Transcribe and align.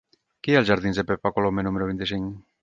Què 0.45 0.51
hi 0.51 0.55
ha 0.55 0.61
als 0.61 0.67
jardins 0.71 1.01
de 1.01 1.05
Pepa 1.11 1.33
Colomer 1.35 1.67
número 1.69 1.91
vint-i-cinc? 1.93 2.35